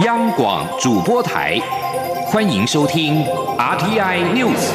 [0.00, 1.60] 央广主播台，
[2.24, 3.22] 欢迎收听
[3.58, 4.72] RTI News。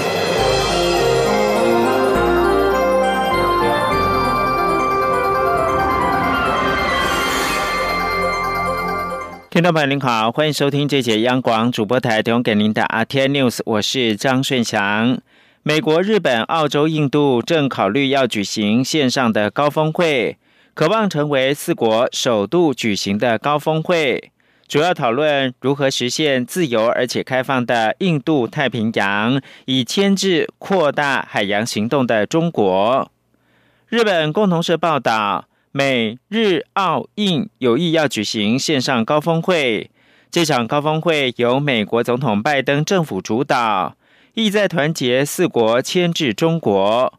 [9.49, 15.17] 听众朋友您好，欢迎收听这节央广主播台提供给您的 RTI News，我是张顺祥。
[15.63, 20.37] 美国、日本、澳洲、印度正考虑要举行线上的高峰会，
[20.75, 24.31] 渴望成为四国首度举行的高峰会。
[24.67, 33.09] 主要讨论如何实现自由而且开放的印度太平洋，以牵制扩大海洋行动的中国。
[33.87, 39.89] 日本共同社报道，美日澳印有意要举行线上高峰会。
[40.29, 43.95] 这场高峰会由美国总统拜登政府主导，
[44.33, 47.13] 意在团结四国牵制中国。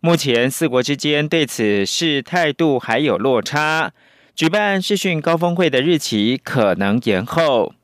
[0.00, 3.92] 目前四国之间对此事态度还有落差。
[4.40, 7.74] 举办视讯高峰会的日期可能延后。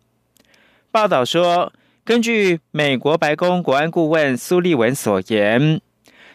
[0.90, 1.70] 报道说，
[2.02, 5.82] 根据美国白宫国安顾问苏利文所言，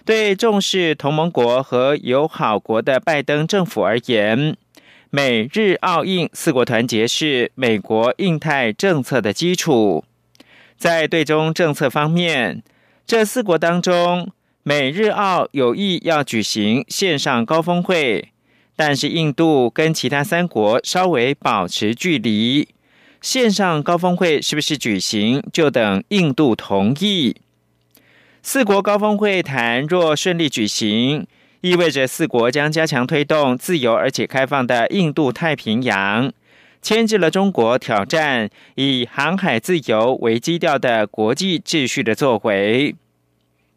[0.06, 4.56] 对重视同盟国和友好国的拜登政府而言，
[5.10, 10.06] 美日澳印四国团结是美国印太政策的基础。
[10.78, 12.62] 在对中政策方面，
[13.08, 14.30] 这四国当中，
[14.62, 18.28] 美日澳有意要举行线上高峰会。
[18.84, 22.68] 但是印度跟其他三国稍微保持距离，
[23.22, 27.36] 线上高峰会是不是举行，就等印度同意。
[28.42, 31.28] 四国高峰会谈若顺利举行，
[31.62, 36.34] 意味着四国将加强推动自由而且开放的印度太平洋，
[36.82, 42.96] 牵制了中国挑战以航海自由为基调的国际秩序的作为。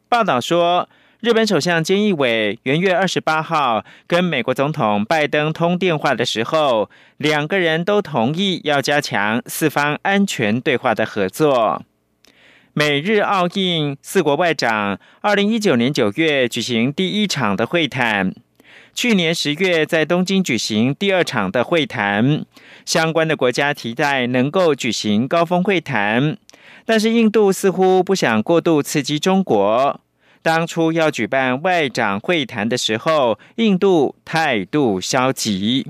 [0.09, 0.89] 报道说。
[1.25, 11.83] 日本首相菅义伟元月二十八号跟美国总统拜登通电话的时候，两个人都同意要加强四方安全对话的合作。
[12.75, 18.35] 美日澳印四国外长二零一九年九月举行第一场的会谈，
[18.93, 22.45] 去年十月在东京举行第二场的会谈。
[22.85, 26.37] 相关的国家期待能够举行高峰会谈，
[26.85, 30.03] 但是印度似乎不想过度刺激中国。
[30.45, 35.87] 当初要举办外长会谈的时候，印度态度消极。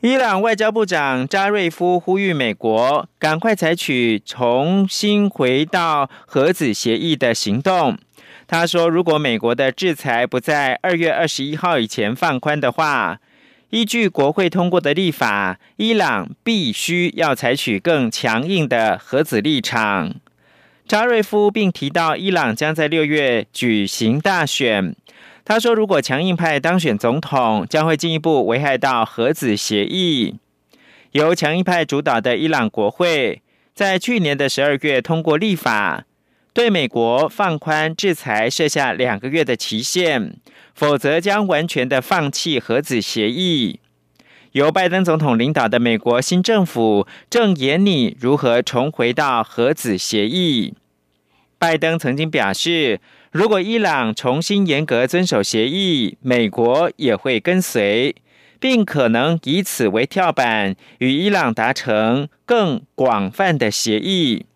[0.00, 7.96] 伊朗外交部长扎瑞夫呼吁美国赶快采取重新回到核子协议的行动。
[8.48, 13.20] 他说：“如果美国的制裁不在二月二十一号以前放宽的话，
[13.70, 20.16] 依据国会通过的立法，伊朗必须要采取更强硬的核子立场。”
[20.92, 24.94] 扎瑞夫并提到，伊朗将在六月举行大选。
[25.42, 30.34] 他说，如果强硬派当选总统，将会进一步危害到核子协议。
[31.12, 33.40] 由强硬派主导的伊朗国会
[33.72, 36.04] 在去年的十二月通过立法，
[36.52, 40.34] 对美国放宽制裁设下两个月的期限，
[40.74, 43.80] 否则将完全的放弃核子协议。
[44.50, 50.74] 由拜登总统领导的美国新政府正研拟如何重回到核子协议。
[51.62, 52.98] 拜登曾经表示，
[53.30, 58.16] 如果伊朗重新严格遵守协议，美国也会跟随，
[58.58, 64.46] 并可能以此为跳板，与伊朗达成更广泛的协议。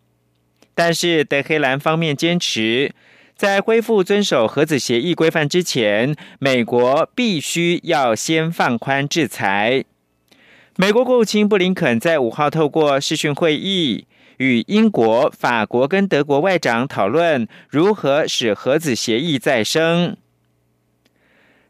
[0.74, 2.92] 但是德黑兰方面坚持，
[3.36, 9.84] 在恢复遵守核子协议规范之前，美国必须要先放宽制裁。
[10.74, 14.06] 美国国务卿布林肯在五号透过视讯会议，
[14.38, 20.16] 与英国、法国跟德国外长讨论如何使核子协议再生。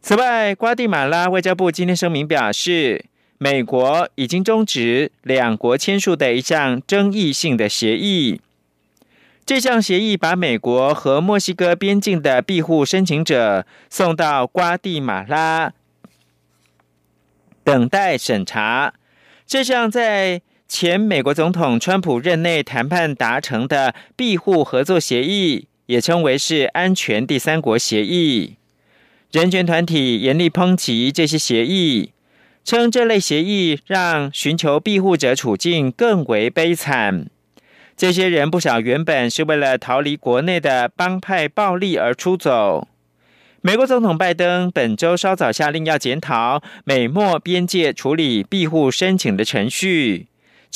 [0.01, 3.07] 此外，瓜地马拉外交部今天声明表示，
[3.39, 8.41] 美国已经终止两国签署的一项争议性的协议。
[9.45, 15.73] 这项协议把美国和墨西哥边境的庇护申请者送到瓜地马拉。
[17.63, 18.95] 等待审查。
[19.45, 28.57] 这项在前美国总统川普任内谈判达成的庇护合作协议，也称为是安全第三国协议。
[29.31, 32.13] 人权团体严厉抨击这些协议，
[32.65, 37.27] 称这类协议让寻求庇护者处境更为悲惨。
[37.97, 42.89] 这些人不少原本是为了逃离国内的帮派暴力而出走。
[43.63, 50.27] 美国总统拜登本周稍早下令要检讨美墨边界处理庇护申请的程序，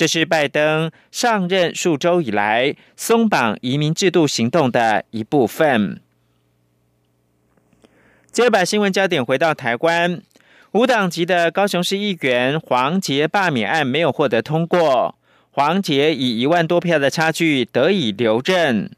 [0.01, 6.01] 这是拜登上任数周以来松绑移民制度行动的一部分。
[8.33, 10.23] 接着把新闻焦点回到台湾，
[10.73, 15.17] 无党籍的高雄市议员黄杰罢免案没有获得通过，
[15.51, 18.91] 黄杰以一万多票的差距得以留任。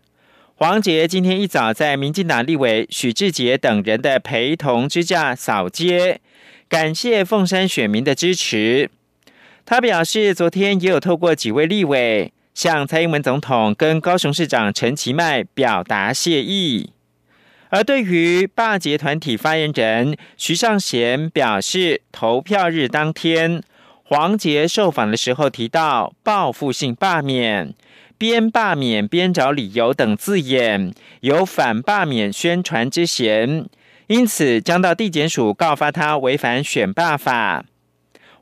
[0.55, 6.21] 黄杰今天一早在民进党立委许志杰等人的陪同之下扫街，
[6.69, 8.89] 感谢凤山选民的支持。
[9.65, 16.91] 他表示，昨天也有透过几位立委向蔡英文总统跟高雄市长陈其迈表达谢意。
[17.71, 23.63] 而对于罢捷团体发言人徐尚贤表示，投票日当天，
[24.03, 27.73] 黄杰受访的时候提到报复性罢免、
[28.19, 33.65] 边罢免边找理由等字眼，有反罢免宣传之嫌，
[34.09, 37.65] 因此将到地检署告发他违反选罢法。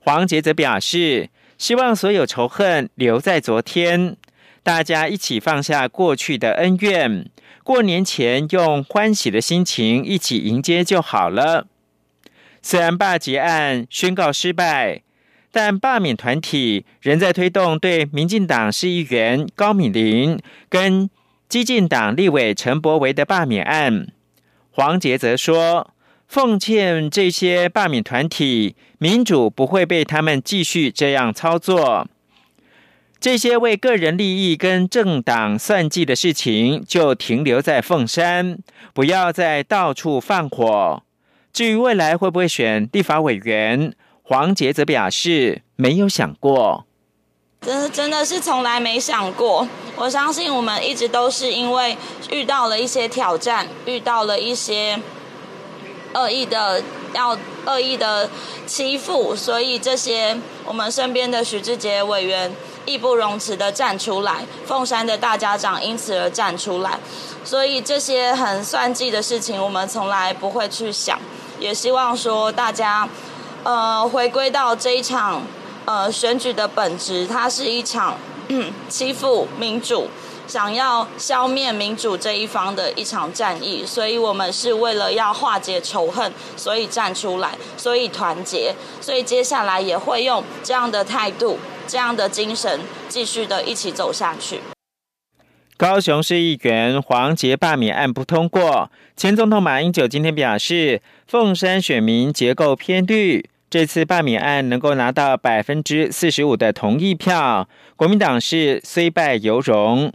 [0.00, 4.16] 黄杰则表示，希望所有仇恨留在昨天，
[4.62, 7.28] 大家一起放下过去的恩怨。
[7.62, 11.66] 过年前用欢喜的心情一起迎接就好了。
[12.62, 15.02] 虽然罢结案宣告失败，
[15.52, 21.08] 但罢免团体仍在推动对民进党市议员高敏玲跟
[21.48, 24.08] 激进党立委陈柏维的罢免案。
[24.70, 25.92] 黄杰则说
[26.30, 32.06] ：“奉劝这些罢免团体，民主不会被他们继续这样操作。”
[33.18, 38.58] 这些为个人利益跟政党算计的事情，就停留在凤山，
[38.94, 41.02] 不要再到处放火。
[41.52, 43.92] 至于未来会不会选立法委员，
[44.22, 46.86] 黄杰则表示没有想过。
[47.60, 49.66] 真真的是从来没想过。
[49.96, 51.96] 我相信我们一直都是因为
[52.30, 54.96] 遇到了一些挑战，遇到了一些
[56.14, 56.82] 恶意的
[57.14, 57.36] 要
[57.66, 58.28] 恶意的
[58.66, 62.54] 欺负，所以这些我们身边的许志杰委员。
[62.86, 66.98] 义不容辞的站出来，凤山的大家长因此而站出来，
[67.44, 71.20] 所以这些很算计的事情，我们从来不会去想，
[71.60, 73.06] 也希望说大家，
[73.62, 75.42] 呃，回归到这一场，
[75.84, 78.16] 呃，选举的本质，它是一场
[78.88, 80.08] 欺负民主。
[80.50, 91.56] 想要消灭民主这一方的一场战役，所以我们是为了要化解仇恨，所以站出来，所以团结，所以接下来也会用这样的态度、
[91.86, 94.60] 这样的精神，继续的一起走下去。
[95.76, 110.12] 高雄市议员黄杰罢免案不通过，前总统马英九今天表示，凤山选民结构偏绿，这次罢免案能够拿到百分之四十五的同意票，国民党是虽败犹荣。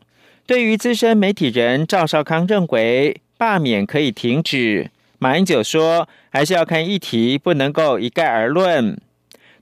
[0.48, 8.96] 对于资深媒体人赵少康认为罢免可以停止，马英九说还是要看议题，不能够一概而论。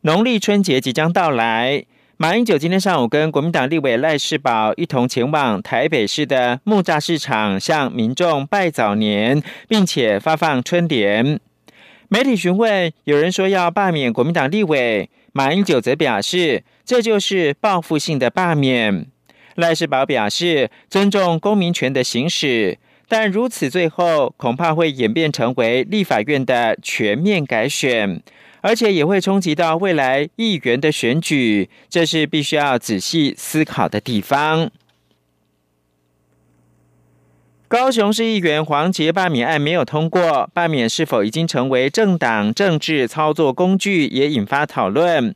[0.01, 1.85] 农历春节即将到来，
[2.17, 11.39] 马英九今天上午跟国民党立委赖世宝一同前往台北市的木栅市场，向民众拜早年，并且发放春联。
[12.09, 19.07] 媒体询问有人说要罢免国民党立委，马英九则表示这就是报复性的罢免。
[19.55, 22.77] 赖世宝表示尊重公民权的行使，
[23.07, 28.21] 但如此最后恐怕会演变成为立法院的全面改选，
[28.61, 34.71] 而且也会冲击到未来议员的选举，这是必须要仔细思考的地方。
[37.67, 45.35] 高雄市议员黄杰罢免案没有通过，罢免是否已经成为政党政治操作工具，也引发讨论。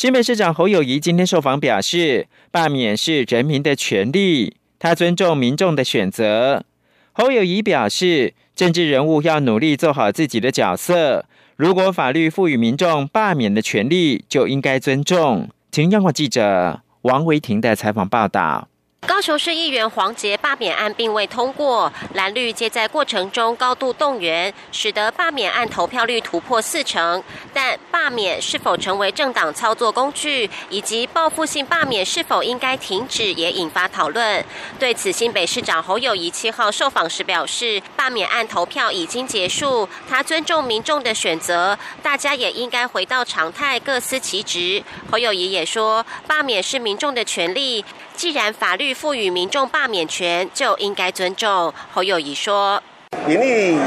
[0.00, 6.64] 新北市长侯友谊今天受访表示，罢免是人民的权利，他尊重民众的选择。
[7.12, 15.50] 侯友谊表示，政治人物要努力做好自己的角色，如果法律赋予民众罢免的权利，就应该尊重。
[15.70, 18.69] 请央广记者王维婷的采访报道。
[19.06, 27.22] 高雄市议员黄杰罢免案并未通过，蓝绿皆在过程中高度动员，使得罢免案投票率突破四成。
[27.52, 34.44] 但罢免是否成为政党操作工具，以及报复性罢免是否应该停止，也引发讨论。
[34.78, 44.82] 对此，新北市长侯友谊七号受访时表示，罢免案投票已经结束，他尊重民众的选择，大家也应该回到常态，各司其职。
[45.10, 47.84] 侯友谊也说，罢免是民众的权利。
[48.14, 51.72] 既然法律赋予民众罢免权，就应该尊重。
[51.92, 52.82] 侯友谊说
[53.26, 53.78] ：“民意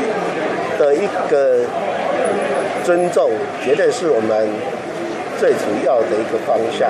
[0.77, 1.65] 的一个
[2.83, 3.31] 尊重，
[3.63, 4.50] 绝对是我们
[5.39, 6.89] 最主要的一个方向。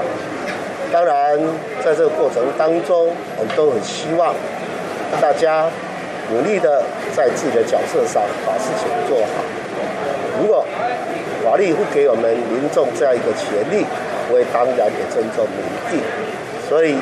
[0.92, 1.40] 当然，
[1.84, 4.34] 在这个过程当中，我们都很希望
[5.20, 5.70] 大家
[6.32, 6.84] 努力的
[7.16, 9.44] 在自己的角色上把事情做好。
[10.40, 10.66] 如果
[11.44, 13.86] 法律不给我们民众这样一个权利，
[14.32, 16.02] 我也当然也尊重民意。
[16.70, 16.98] 所以。”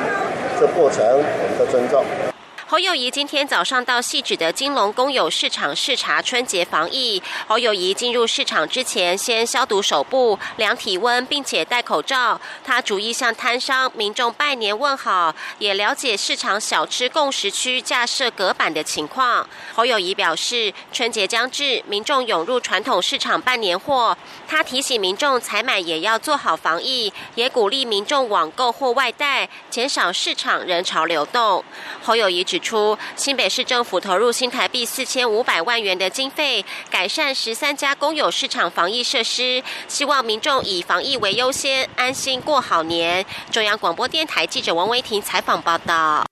[0.62, 2.31] 的过程，我们都尊重。
[2.72, 7.22] 侯友谊今天早上到细致的金龙公有市场视察春节防疫。
[7.46, 12.40] 侯友谊进入市场之前，先消毒手部、量体温，并且戴口罩。
[12.64, 19.46] 他逐一向摊商、民众拜年问好，也了解市场小吃共食区架设隔板的情况。
[19.74, 24.16] 侯友谊表示，春节将至，民众涌入传统市场办年货。
[24.48, 31.62] 他提醒民众采买也要做好防疫，也鼓励民众网购或外带，减少市场人潮流动。
[32.02, 32.61] 侯友谊指。
[32.62, 43.26] 出新北市政府投入新台币四千五百万元的经费，改善十三家公有市场防疫设施，希望民众以防疫为优先，安心过好年。
[43.50, 46.24] 中央广播电台记者王维婷采访报道。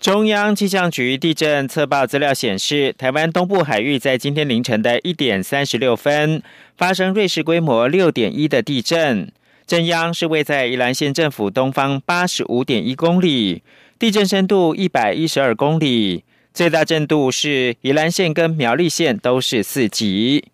[0.00, 6.42] 中央气象局地震测报资料显示，台湾东部海域在今天凌晨的一点三十六分
[6.76, 9.32] 发生瑞士规模六点一的地震，
[9.66, 13.62] 震央是位在宜兰县政府东方八十五点一公里。
[13.98, 20.44] 地震深度一百一十二公里，最大震度是宜兰县跟苗栗县都是四级。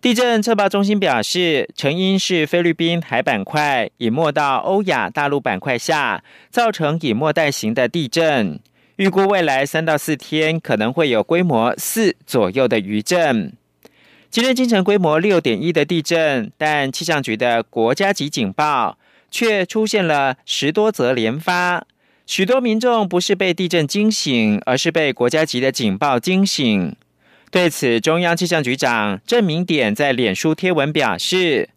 [0.00, 8.58] 地震测报中心表示，成因是菲律宾海板块隐没到欧亚大陆板块下，造成隐没带形的地震。
[8.96, 13.52] 预估未来三到四天可能会有规模四左右的余震。
[14.30, 18.96] 今天清晨规模六点一的地震，但气象局的国家级警报
[19.30, 21.86] 却出现了十多则连发。
[22.30, 26.94] 许多民众不是被地震惊醒，而是被国家级的警报惊醒。
[27.50, 31.70] 对此，中央气象局长郑明典在脸书贴文表示：“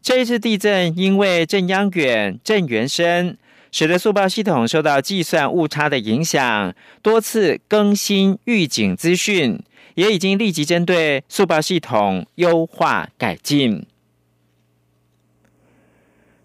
[0.00, 3.36] 这一次地震因为震央远、震源深，
[3.70, 9.62] 使得速报系统受到计算误差的影响，多次更新预警资讯，
[9.96, 13.84] 也已经立即针对速报系统优化改进。”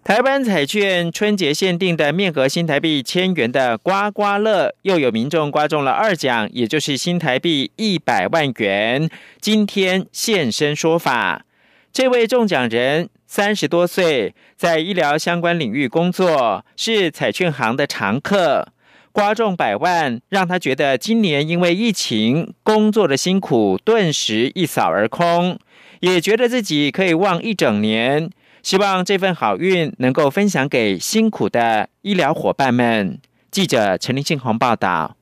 [0.06, 9.10] 台湾彩券春节限定的面额新台币千元的刮刮乐，又有民众刮中了二奖，也就是新台币一百万元。
[9.40, 11.44] 今天现身说法，
[11.92, 18.68] 这位中奖人三十多岁，在医疗相关领域工作，是彩券行的常客。
[19.10, 25.58] 刮中百万，让他觉得今年因为疫情工作的辛苦顿时一扫而空，
[25.98, 28.30] 也觉得自己可以旺一整年。
[28.66, 33.16] 希望这份好运能够分享给辛苦的医疗伙伴们。
[33.48, 35.14] 记者陈林庆宏报道。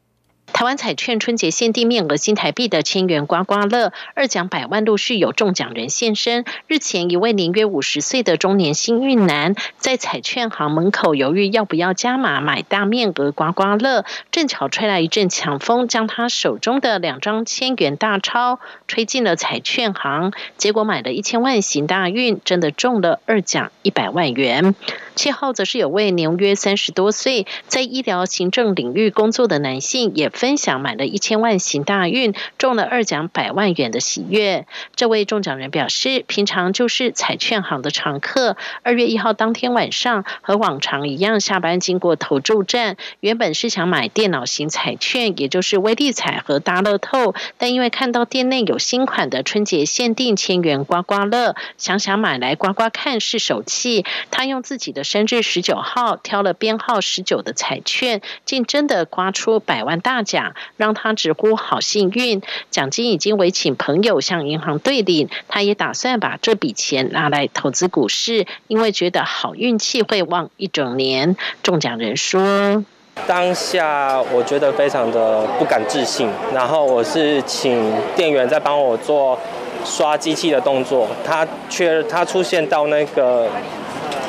[0.54, 6.44] 台湾彩券春节限定面额新台币的千元刮刮乐二奖百万陆续有中奖人现身。
[6.68, 24.76] 日前，一位年约五十岁的中年幸运男在彩券行门口犹豫要不要加码买大面额刮刮乐，正巧吹来一阵强风，将他手中的两张千元大钞吹进了彩券行，结果买了一千万行大运，真的中了二奖一百万元。
[25.14, 34.66] 七号则是有位年约三十多岁，在医疗行政领域工作的男性，也分享买了一千万行大运，中了二奖百万元的喜悦。
[34.96, 38.56] 这位中奖人表示，平常就是彩券行的常客。
[38.82, 55.03] 二月一号当天晚上，和往常一样下班经过投注站，原本是想买电脑型彩券，也就是威力彩和大乐透，但因为看到店内有新款的春节限定千元刮刮乐，想想买来刮刮看是手气，他用自己的。
[55.04, 62.42] 生日十九号挑了编号十九的彩券，竟真的刮出百万大奖，让他直呼好幸运。
[62.70, 71.36] 奖金已经委请朋友向银行兑领，他也打算把这笔钱拿来投资股市，因为觉得好运气会旺一整年。
[71.62, 72.82] 中奖人说
[73.28, 79.38] ：“当下我觉得非常的不敢置信，然后我是请店员在帮我做
[79.84, 83.48] 刷机器的动作，他却他出现到那个。”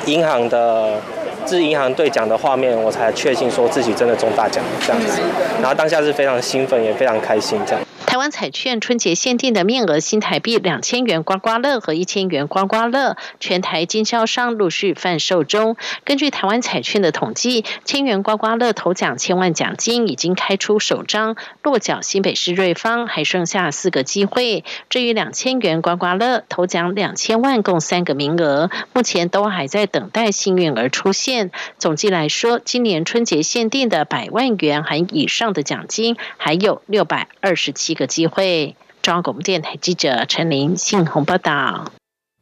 [0.06, 1.00] 银行的
[1.46, 5.22] 至银行兑奖的画面，我才确信说自己真的中大奖这样子，
[5.62, 7.82] 然后当下是非常兴奋，也非常开心这样。
[8.16, 15.76] 台湾彩券春节限定的面额新台币两千元刮刮乐和一千元刮刮乐，全台经销商陆续贩售中。
[16.06, 24.64] 根据台湾彩券的统计，千元刮刮乐头奖千万奖金已经开出首张，落脚新北市瑞芳，还剩下四个机会。
[24.88, 31.52] 至于两千元刮刮乐头奖两千万，共三个名额，目前都还在等待幸运儿出现。
[31.78, 38.16] 总计来说，今年春节限定的百万元含以上的奖金还有六百二十七个个。
[38.16, 41.92] 机会，中央广播电台记者陈琳信宏报道。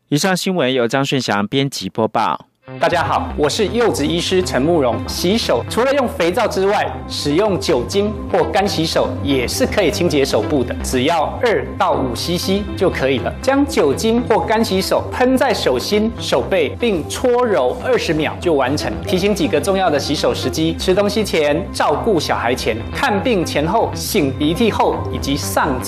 [0.10, 2.48] 以上新闻由张顺祥编辑播报。
[2.80, 4.96] 大家好，我是柚子医师陈慕容。
[5.06, 13.34] 洗手除了用肥皂之外，使用酒精或干洗手也是可以清洁手部的，只要二到五 CC 就可以了。
[13.42, 18.90] 将酒精或干洗手喷在手心、手背，并搓揉二十秒就完成。
[19.06, 25.78] 提醒几个重要的洗手时机：吃东西前、照顾小孩前、看病前后、擤鼻涕后以及上。